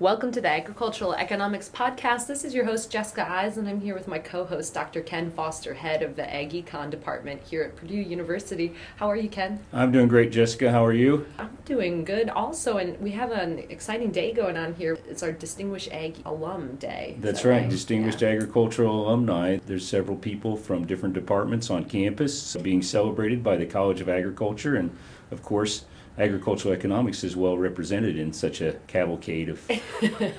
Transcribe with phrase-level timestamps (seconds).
[0.00, 2.28] Welcome to the Agricultural Economics Podcast.
[2.28, 5.00] This is your host, Jessica Eise, and I'm here with my co host, Dr.
[5.00, 8.74] Ken Foster, head of the Ag Econ department here at Purdue University.
[8.98, 9.58] How are you, Ken?
[9.72, 10.70] I'm doing great, Jessica.
[10.70, 11.26] How are you?
[11.36, 14.96] I'm doing good also, and we have an exciting day going on here.
[15.08, 17.16] It's our Distinguished Ag Alum Day.
[17.18, 18.28] That's that right, Distinguished Yeah.
[18.28, 19.58] Agricultural Alumni.
[19.66, 24.76] There's several people from different departments on campus being celebrated by the College of Agriculture,
[24.76, 24.96] and
[25.32, 25.86] of course,
[26.18, 29.70] agricultural economics is well represented in such a cavalcade of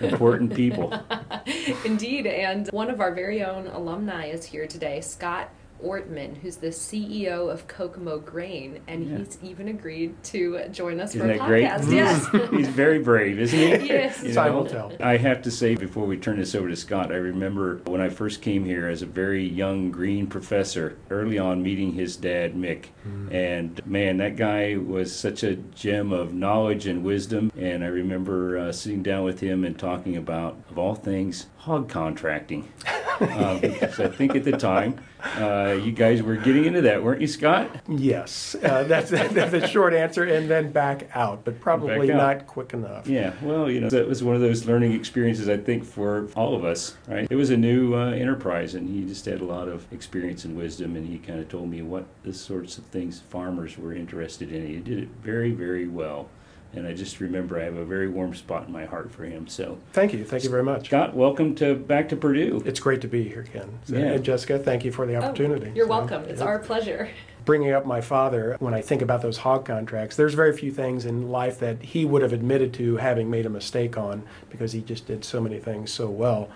[0.01, 0.93] important people.
[1.85, 5.49] Indeed, and one of our very own alumni is here today, Scott
[5.83, 9.17] Ortman, who's the CEO of Kokomo Grain, and Yeah.
[9.19, 11.65] he's even agreed to join us Isn't for a that great?
[11.67, 11.91] podcast.
[11.91, 12.49] Yes.
[12.51, 13.69] He's very brave, isn't he?
[13.89, 14.23] Yes.
[14.23, 14.91] You Time know, will tell.
[14.99, 18.09] I have to say before we turn this over to Scott, I remember when I
[18.09, 22.85] first came here as a very young green professor, early on meeting his dad, Mick.
[23.31, 27.51] And man, that guy was such a gem of knowledge and wisdom.
[27.57, 31.89] And I remember uh, sitting down with him and talking about, of all things, hog
[31.89, 32.71] contracting.
[33.19, 37.21] uh, because I think at the time, uh, you guys were getting into that, weren't
[37.21, 37.69] you, Scott?
[37.87, 42.17] Yes, uh, that's, that's the short answer, and then back out, but probably out.
[42.17, 43.07] not quick enough.
[43.07, 46.55] Yeah, well, you know, that was one of those learning experiences, I think, for all
[46.55, 47.27] of us, right?
[47.29, 50.55] It was a new uh, enterprise, and he just had a lot of experience and
[50.55, 54.51] wisdom, and he kind of told me what the sorts of things farmers were interested
[54.51, 54.65] in.
[54.65, 56.29] He did it very, very well.
[56.73, 59.47] And I just remember I have a very warm spot in my heart for him.
[59.47, 60.85] So, Thank you, thank you very much.
[60.87, 62.61] Scott, welcome to back to Purdue.
[62.63, 63.69] It's great to be here, Ken.
[63.85, 64.11] So- Yeah.
[64.11, 65.71] And Jessica, thank you for the Oh, opportunity.
[65.73, 66.23] you're So, welcome.
[66.25, 66.45] It's yeah.
[66.45, 67.09] our pleasure.
[67.45, 71.05] Bringing up my father, when I think about those hog contracts, there's very few things
[71.05, 74.81] in life that he would have admitted to having made a mistake on because he
[74.81, 76.49] just did so many things so well.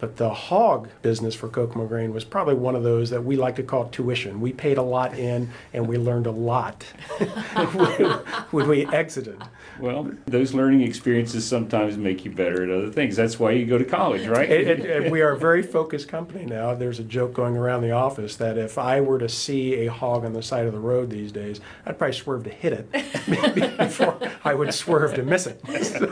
[0.00, 3.56] But the hog business for Kokomo Grain was probably one of those that we like
[3.56, 4.40] to call tuition.
[4.40, 6.82] We paid a lot in and we learned a lot
[8.50, 9.40] when, we exited.
[9.78, 13.16] Well, those learning experiences sometimes make you better at other things.
[13.16, 14.48] That's why you go to college, right?
[14.50, 16.74] It, it, it- we are a very focused company now.
[16.74, 20.24] There's a joke going around the office that if I were to see a hog
[20.24, 22.92] on the side of the road these days, I'd probably swerve to hit it
[23.78, 25.60] before I would swerve to miss it.
[25.90, 26.06] So,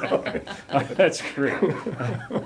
[0.94, 1.56] That's great.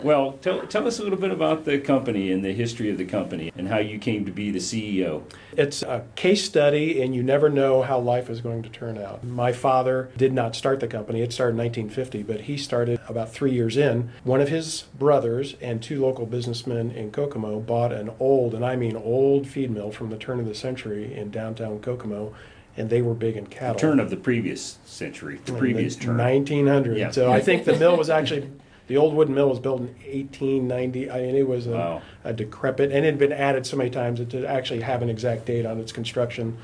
[0.04, 3.04] well, tell, tell us a little bit about the company and the history of the
[3.04, 5.22] company and how you came to be the CEO.
[5.56, 9.24] it's a case study, and you never know how life is going to turn out.
[9.24, 11.22] My father did not start the company.
[11.22, 14.10] It started in 1950, but he started about three years in.
[14.24, 18.76] One of his brothers and two local businessmen in Kokomo bought an old, and I
[18.76, 22.34] mean old feed mill from the turn of the century in downtown Kokomo,
[22.76, 23.78] and they were big in cattle.
[23.78, 26.18] Turn of the previous century, the in previous the term.
[26.18, 26.96] 1900.
[26.96, 27.10] Yeah.
[27.10, 28.50] So I think the mill was actually
[28.92, 31.10] the old wooden mill was built in 1890.
[31.10, 32.02] I mean, it was a, Wow.
[32.24, 35.08] a decrepit, and it had been added so many times that to actually have an
[35.08, 36.58] exact date on its construction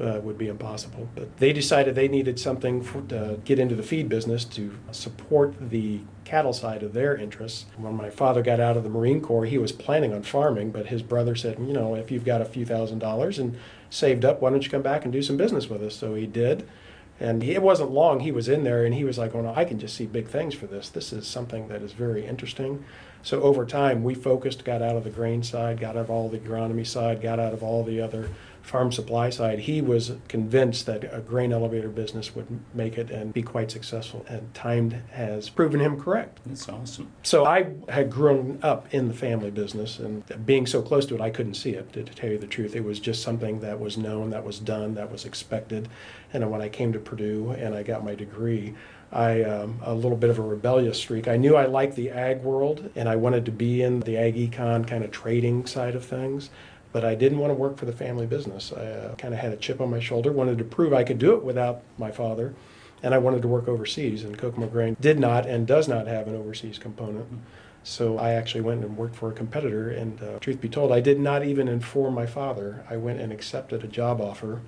[0.00, 1.06] uh, would be impossible.
[1.14, 5.54] But they decided they needed something for, to get into the feed business to support
[5.70, 7.66] the cattle side of their interests.
[7.76, 10.86] When my father got out of the Marine Corps, he was planning on farming, but
[10.86, 13.58] his brother said, you know, if you've got a few thousand dollars and
[13.90, 15.94] saved up, why don't you come back and do some business with us?
[15.94, 16.66] So he did.
[17.20, 19.64] And it wasn't long, he was in there and he was like, oh no, I
[19.64, 20.88] can just see big things for this.
[20.88, 22.84] This is something that is very interesting.
[23.22, 26.28] So over time, we focused, got out of the grain side, got out of all
[26.28, 28.28] the agronomy side, got out of all the other
[28.64, 29.58] farm supply side.
[29.60, 34.24] He was convinced that a grain elevator business would make it and be quite successful.
[34.26, 36.40] And time has proven him correct.
[36.46, 37.12] That's awesome.
[37.22, 41.20] So I had grown up in the family business, and being so close to it,
[41.20, 41.92] I couldn't see it.
[41.92, 44.94] To, tell you the truth, it was just something that was known, that was done,
[44.94, 45.88] that was expected.
[46.32, 48.74] And when I came to Purdue and I got my degree,
[49.12, 51.28] I um, a little bit of a rebellious streak.
[51.28, 54.36] I knew I liked the ag world, and I wanted to be in the ag
[54.36, 56.50] econ kind of trading side of things.
[56.94, 58.72] But I didn't want to work for the family business.
[58.72, 61.18] I uh, kind of had a chip on my shoulder, wanted to prove I could
[61.18, 62.54] do it without my father
[63.02, 64.22] and I wanted to work overseas.
[64.22, 67.26] And Kokomo Grain did not and does not have an overseas component.
[67.82, 69.90] So I actually went and worked for a competitor.
[69.90, 72.86] And uh, truth be told, I did not even inform my father.
[72.88, 74.60] I went and accepted a job offer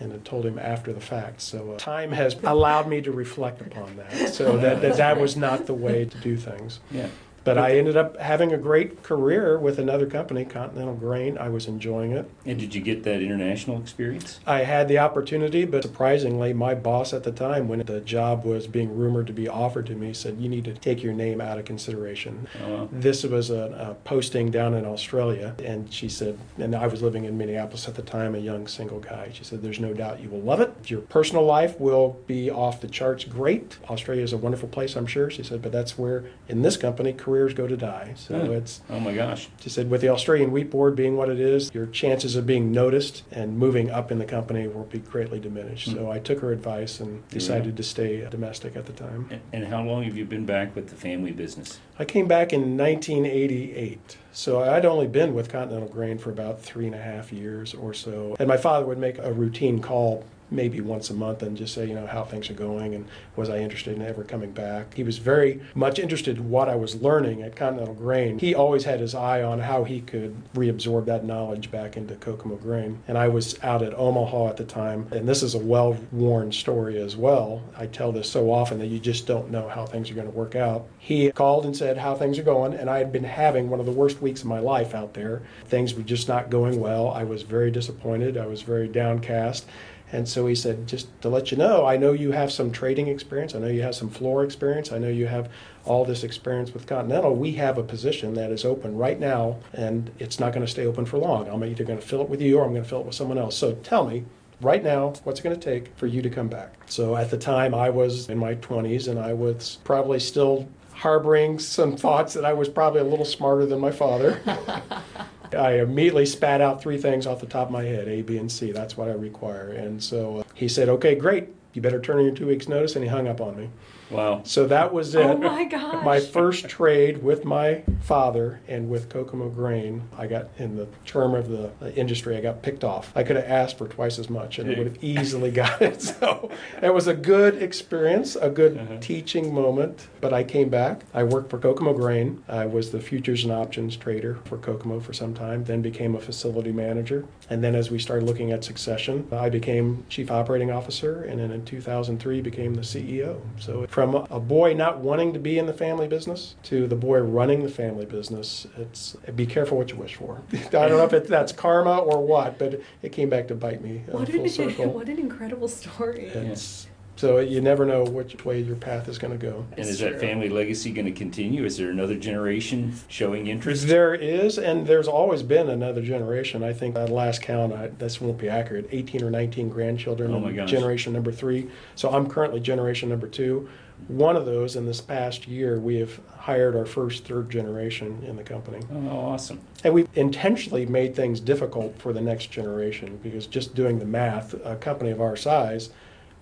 [0.00, 1.42] and had told him after the fact.
[1.42, 4.34] So uh, time has allowed me to reflect upon that.
[4.34, 6.80] So that, that that was not the way to do things.
[6.90, 7.08] Yeah.
[7.48, 11.38] But I ended up having a great career with another company, Continental Grain.
[11.38, 12.30] I was enjoying it.
[12.44, 14.38] And did you get that international experience?
[14.46, 18.66] I had the opportunity, but surprisingly, my boss at the time, when the job was
[18.66, 21.58] being rumored to be offered to me, said, You need to take your name out
[21.58, 22.46] of consideration.
[22.62, 27.00] Uh, This was a, a posting down in Australia, and she said, and I was
[27.00, 29.30] living in Minneapolis at the time, a young single guy.
[29.32, 30.90] She said, There's no doubt you will love it.
[30.90, 33.78] Your personal life will be off the charts great.
[33.88, 35.30] Australia is a wonderful place, I'm sure.
[35.30, 38.12] She said, But that's where, in this company, career careers go to die.
[38.16, 38.52] So Huh.
[38.52, 39.48] it's Oh my gosh.
[39.60, 42.72] she said, with the Australian wheat board being what it is, your chances of being
[42.72, 45.88] noticed and moving up in the company will be greatly diminished.
[45.88, 45.94] Hmm.
[45.96, 47.34] So I took her advice and Yeah.
[47.34, 49.28] decided to stay domestic at the time.
[49.52, 51.78] And how long have you been back with the family business?
[52.00, 54.18] I came back in 1988.
[54.30, 57.92] So I'd only been with Continental Grain for about three and a half years or
[57.92, 58.36] so.
[58.38, 61.86] And my father would make a routine call maybe once a month and just say,
[61.86, 63.06] you know, how things are going and
[63.36, 64.94] was I interested in ever coming back.
[64.94, 68.38] He was very much interested in what I was learning at Continental Grain.
[68.38, 72.56] He always had his eye on how he could reabsorb that knowledge back into Kokomo
[72.56, 73.02] Grain.
[73.08, 77.00] And I was out at Omaha at the time, and this is a well-worn story
[77.00, 77.62] as well.
[77.76, 80.32] I tell this so often that you just don't know how things are going to
[80.32, 80.86] work out.
[80.98, 83.86] He called and said how things are going, and I had been having one of
[83.86, 85.42] the worst weeks of my life out there.
[85.64, 87.10] Things were just not going well.
[87.10, 88.36] I was very disappointed.
[88.36, 89.66] I was very downcast.
[90.10, 93.08] And so he said, just to let you know, I know you have some trading
[93.08, 93.54] experience.
[93.54, 94.90] I know you have some floor experience.
[94.90, 95.50] I know you have
[95.84, 97.34] all this experience with Continental.
[97.34, 100.86] We have a position that is open right now, and it's not going to stay
[100.86, 101.48] open for long.
[101.48, 103.14] I'm either going to fill it with you or I'm going to fill it with
[103.14, 103.56] someone else.
[103.56, 104.24] So tell me,
[104.60, 106.74] right now, what's it going to take for you to come back?
[106.86, 110.68] So at the time, I was in my 20s, and I was probably still
[110.98, 114.40] harboring some thoughts that I was probably a little smarter than my father.
[115.56, 118.50] I immediately spat out three things off the top of my head A, B, and
[118.50, 118.72] C.
[118.72, 119.70] That's what I require.
[119.70, 121.48] And so uh, he said, Okay, great.
[121.72, 122.96] You better turn in your two weeks' notice.
[122.96, 123.70] And he hung up on me.
[124.10, 124.42] Wow.
[124.44, 125.24] So that was it.
[125.26, 126.04] Oh my gosh.
[126.04, 131.34] My first trade with my father and with Kokomo Grain, I got in the term
[131.34, 133.12] of the industry, I got picked off.
[133.14, 135.98] I could have asked for twice as much and it would have easily got it.
[136.18, 136.50] So
[136.82, 138.96] it was a good experience, a good Uh-huh.
[139.00, 140.08] teaching moment.
[140.20, 141.02] But I came back.
[141.14, 142.42] I worked for Kokomo Grain.
[142.48, 146.20] I was the futures and options trader for Kokomo for some time, then became a
[146.20, 147.24] facility manager.
[147.50, 151.50] And then as we started looking at succession, I became chief operating officer and then
[151.50, 153.40] in 2003 became the CEO.
[153.58, 157.20] So from a boy not wanting to be in the family business to the boy
[157.20, 160.42] running the family business, it's be careful what you wish for.
[160.52, 163.82] I don't know if it, that's karma or what, but it came back to bite
[163.82, 164.42] me uh, What an,
[164.92, 166.26] what an incredible story.
[166.26, 166.86] It's,
[167.18, 169.66] so you never know which way your path is going to go.
[169.72, 171.64] And It's is that family legacy going to continue?
[171.64, 173.88] Is there another generation showing interest?
[173.88, 176.62] There is, and there's always been another generation.
[176.62, 180.32] I think at last count, I, this won't be accurate, 18 or 19 grandchildren.
[180.32, 180.70] Oh my gosh.
[180.70, 181.68] Generation number three.
[181.96, 183.68] So I'm currently generation number two.
[184.06, 188.36] One of those in this past year, we have hired our first third generation in
[188.36, 188.78] the company.
[188.92, 189.60] Oh, awesome.
[189.82, 194.54] And we've intentionally made things difficult for the next generation because just doing the math,
[194.64, 195.90] a company of our size,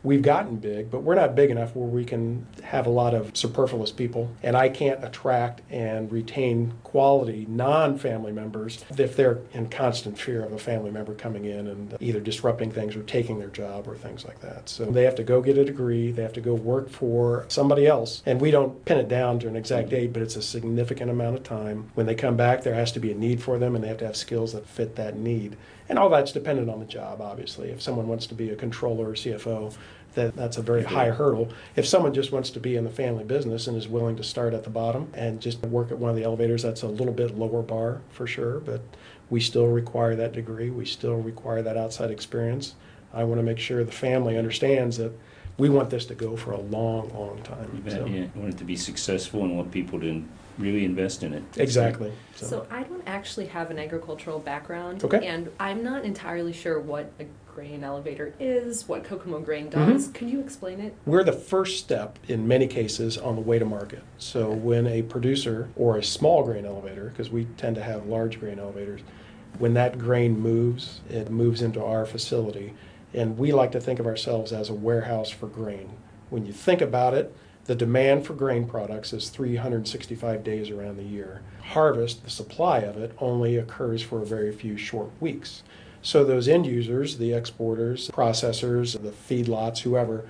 [0.07, 3.37] we've gotten big, but we're not big enough where we can have a lot of
[3.37, 4.31] superfluous people.
[4.43, 10.45] And I can't attract and retain quality non family members if they're in constant fear
[10.45, 13.97] of a family member coming in and either disrupting things or taking their job or
[13.97, 14.69] things like that.
[14.69, 17.87] So they have to go get a degree, they have to go work for somebody
[17.87, 18.23] else.
[18.25, 21.37] And we don't pin it down to an exact date, but it's a significant amount
[21.37, 21.91] of time.
[21.95, 23.99] When they come back, there has to be a need for them and they have
[23.99, 25.57] to have skills that fit that need.
[25.89, 27.71] And all that's dependent on the job, obviously.
[27.71, 29.75] If someone wants to be a controller or CFO,
[30.17, 31.49] that, that's a very high hurdle.
[31.77, 34.53] If someone just wants to be in the family business and is willing to start
[34.53, 37.39] at the bottom and just work at one of the elevators, that's a little bit
[37.39, 38.81] lower bar for sure, but
[39.31, 40.71] we still require that degree.
[40.71, 42.75] We still require that outside experience.
[43.15, 45.13] I want to make sure the family understands that
[45.59, 47.83] we want this to go for a long, long You time.
[47.85, 48.15] bet, So- yeah.
[48.23, 50.23] You want it to be successful and want people to
[50.59, 51.43] really invest in it.
[51.57, 52.13] Exactly.
[52.35, 55.27] So I don't actually have an agricultural background, Okay.
[55.27, 57.25] and I'm not entirely sure what a
[57.55, 59.93] grain elevator is, what Kokomo Grain Mm-hmm.
[59.93, 60.09] does.
[60.09, 60.95] Can you explain it?
[61.07, 64.03] We're the first step in many cases on the way to market.
[64.19, 68.41] So when a producer or a small grain elevator, because we tend to have large
[68.41, 69.01] grain elevators,
[69.59, 72.75] when that grain moves, it moves into our facility.
[73.15, 75.91] And we like to think of ourselves as a warehouse for grain.
[76.31, 77.35] When you think about it,
[77.67, 81.43] the demand for grain products is 365 days around the year.
[81.63, 85.63] Harvest, the supply of it, only occurs for a very few short weeks.
[86.01, 90.27] So those end users, the exporters, processors, the feedlots, whoever,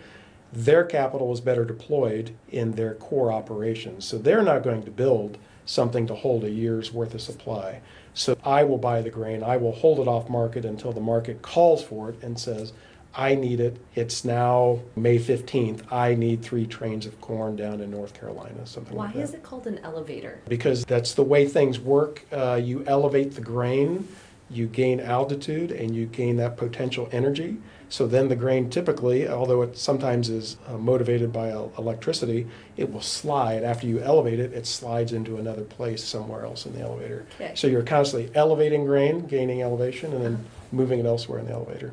[0.51, 4.07] their capital is better deployed in their core operations.
[4.07, 7.83] So they're not going to build something to hold a year's worth of supply.
[8.17, 11.43] So I will buy the grain, I will hold it off market until the market
[11.43, 12.73] calls for it and says,
[13.15, 13.77] I need it.
[13.95, 15.91] It's now May 15th.
[15.93, 19.15] I need three trains of corn down in North Carolina, something like that.
[19.15, 20.41] Why like that is it called an elevator?
[20.49, 22.25] because that's the way things work.
[22.33, 24.09] Uh, you elevate the grain,
[24.49, 27.59] you gain altitude, and you gain that potential energy.
[27.89, 32.93] So then the grain typically, although it sometimes is uh, motivated by el- electricity, it
[32.93, 33.63] will slide.
[33.63, 37.27] After you elevate it, it slides into another place somewhere else in the elevator.
[37.37, 37.53] Okay.
[37.55, 41.93] So you're constantly elevating grain, gaining elevation, and then moving it elsewhere in the elevator.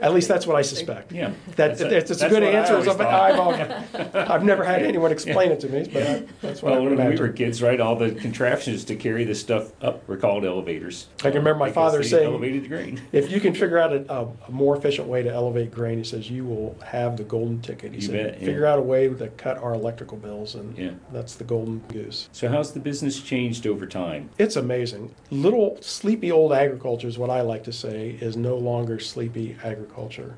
[0.00, 1.12] At least that's what I suspect.
[1.12, 1.32] Yeah.
[1.56, 2.74] That, That's- it's, it's a that's good what I answer.
[2.74, 3.00] always I've.
[3.00, 6.84] I've, I've never had anyone explain it to me, but I, that's what I Well,
[6.90, 10.16] would when we were kids, right, all the contraptions to carry this stuff up were
[10.16, 11.06] called elevators.
[11.20, 13.00] I can remember my father saying- elevated grain.
[13.12, 16.04] If you can figure out a, a, a more efficient way to elevate grain, he
[16.04, 17.92] says you will have the golden ticket.
[17.92, 18.46] He You said, bet, yeah.
[18.46, 20.90] figure out a way to cut our electrical bills, and Yeah.
[21.12, 22.28] that's the golden goose.
[22.32, 24.30] So how's the business changed over time?
[24.38, 25.14] It's amazing.
[25.30, 30.36] Little sleepy old agriculture is what I like to say is no longer sleepy agriculture.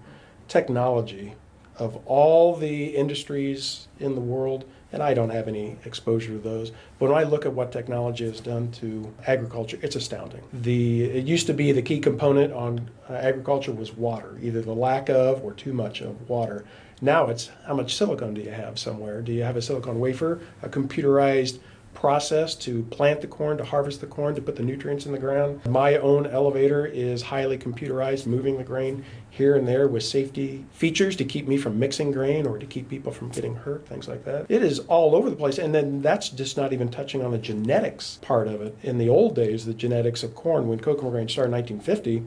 [0.49, 1.35] Technology
[1.79, 6.73] of all the industries in the world, and I don't have any exposure to those,
[6.99, 10.43] but when I look at what technology has done to agriculture, it's astounding.
[10.53, 14.75] The it used to be the key component on uh, agriculture was water, either the
[14.75, 16.65] lack of or too much of water.
[17.01, 19.23] Now it's how much silicon do you have somewhere?
[19.23, 21.61] Do you have a silicon wafer, a computerized
[21.99, 25.19] process to plant the corn, to harvest the corn, to put the nutrients in the
[25.19, 25.61] ground.
[25.67, 31.17] My own elevator is highly computerized, moving the grain here and there with safety features
[31.17, 34.25] to keep me from mixing grain or to keep people from getting hurt, things like
[34.27, 34.47] that.
[34.49, 35.59] It is all over the place.
[35.59, 38.79] And then that's just not even touching on the genetics part of it.
[38.85, 42.23] In the old days, the genetics of corn, when Kokomo Grain started in 1950,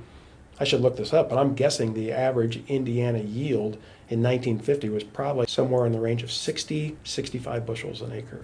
[0.60, 3.78] I should look this up, but I'm guessing the average Indiana yield
[4.10, 8.44] in 1950 was probably somewhere in the range of 60, 65 bushels an acre.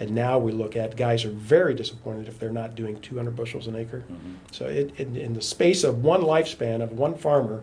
[0.00, 3.66] And now we look at guys are very disappointed if they're not doing 200 bushels
[3.66, 4.02] an acre.
[4.50, 7.60] So it, in, in the space of one lifespan of one farmer,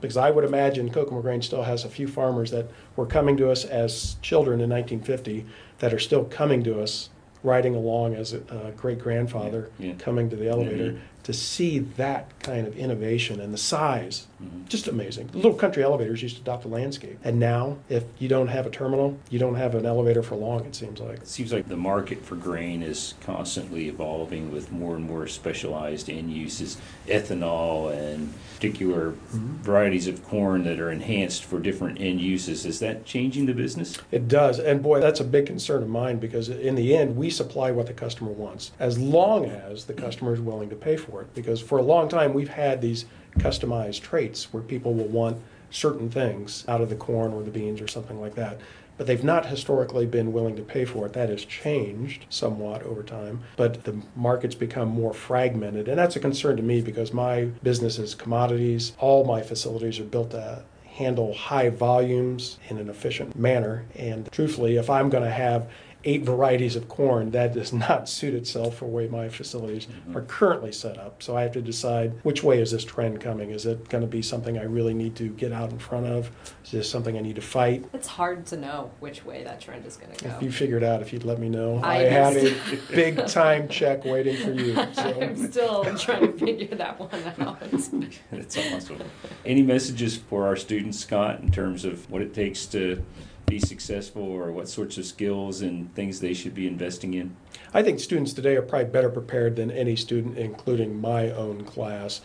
[0.00, 3.50] because I would imagine Kokomo Grain still has a few farmers that were coming to
[3.50, 5.44] us as children in 1950
[5.78, 7.10] that are still coming to us,
[7.42, 9.94] riding along as a, a great grandfather, Yeah, yeah.
[9.98, 10.98] coming to the elevator Mhm.
[11.24, 14.26] To see that kind of innovation and the size.
[14.42, 14.68] Mhm.
[14.68, 15.28] Just amazing.
[15.32, 17.18] The little country elevators used to adopt the landscape.
[17.24, 20.66] And now, if you don't have a terminal, you don't have an elevator for long,
[20.66, 21.18] it seems like.
[21.18, 26.10] It seems like the market for grain is constantly evolving with more and more specialized
[26.10, 26.76] end uses,
[27.08, 32.66] ethanol and particular varieties of corn that are enhanced for different end uses.
[32.66, 33.96] Is that changing the business?
[34.12, 34.58] It does.
[34.58, 37.86] And boy, that's a big concern of mine because in the end, we supply what
[37.86, 41.13] the customer wants as long as the customer is willing to pay for it.
[41.22, 43.06] Because for a long time, we've had these
[43.38, 47.80] customized traits where people will want certain things out of the corn or the beans
[47.80, 48.60] or something like that.
[48.96, 51.14] But they've not historically been willing to pay for it.
[51.14, 53.42] That has changed somewhat over time.
[53.56, 55.88] But the market's become more fragmented.
[55.88, 58.92] And that's a concern to me because my business is commodities.
[59.00, 63.84] All my facilities are built to handle high volumes in an efficient manner.
[63.96, 65.68] And truthfully, if I'm going to have
[66.04, 70.16] eight varieties of corn, that does not suit itself for the way my facilities mm-hmm.
[70.16, 71.22] are currently set up.
[71.22, 73.50] So I have to decide which way is this trend coming?
[73.50, 76.30] Is it going to be something I really need to get out in front of?
[76.64, 77.84] Is this something I need to fight?
[77.92, 80.36] It's hard to know which way that trend is going to go.
[80.36, 82.54] If you figured out, if you'd let me know, I, I have a
[82.90, 84.78] big time check waiting for you.
[84.96, 87.10] I'm still trying to figure that one
[87.46, 87.60] out.
[88.30, 89.02] That's awesome.
[89.44, 93.04] Any messages for our students, Scott, in terms of what it takes to
[93.46, 97.36] be successful or what sorts of skills and things they should be investing in?
[97.72, 102.20] I think students today are probably better prepared than any student, including my own class.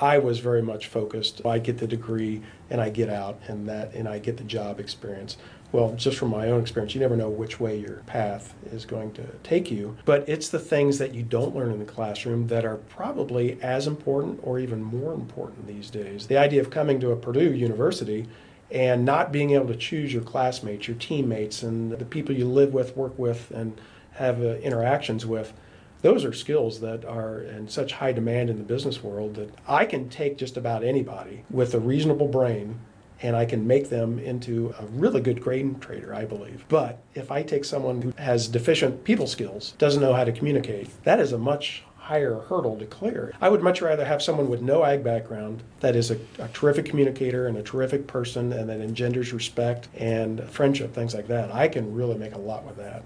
[0.00, 1.44] I was very much focused.
[1.46, 4.80] I get the degree and I get out and that and I get the job
[4.80, 5.36] experience.
[5.70, 9.12] Well, just from my own experience, you never know which way your path is going
[9.14, 9.96] to take you.
[10.04, 13.88] But it's the things that you don't learn in the classroom that are probably as
[13.88, 16.28] important or even more important these days.
[16.28, 18.28] The idea of coming to a Purdue University
[18.70, 22.74] and not being able to choose your classmates, your teammates, and the people you live
[22.74, 23.80] with, work with, and
[24.12, 25.52] have uh, interactions with,
[26.02, 29.86] those are skills that are in such high demand in the business world that I
[29.86, 32.78] can take just about anybody with a reasonable brain
[33.22, 36.66] and I can make them into a really good grain trader, I believe.
[36.68, 40.90] But if I take someone who has deficient people skills, doesn't know how to communicate,
[41.04, 43.32] that is a much higher hurdle to clear.
[43.40, 46.84] I would much rather have someone with no ag background that is a, a terrific
[46.84, 51.50] communicator and a terrific person and that engenders respect and friendship, things like that.
[51.50, 53.04] I can really make a lot with that.